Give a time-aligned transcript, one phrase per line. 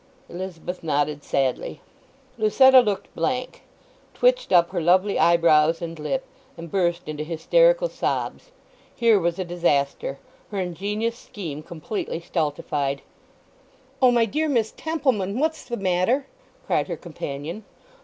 [0.29, 1.79] Elizabeth nodded sadly.
[2.39, 3.61] Lucetta looked blank,
[4.15, 6.25] twitched up her lovely eyebrows and lip,
[6.57, 8.49] and burst into hysterical sobs.
[8.95, 13.03] Here was a disaster—her ingenious scheme completely stultified.
[14.01, 16.25] "O, my dear Miss Templeman—what's the matter?"
[16.65, 17.63] cried her companion.